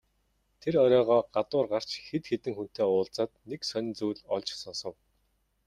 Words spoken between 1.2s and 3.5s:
гадуур гарч хэд хэдэн хүнтэй уулзаад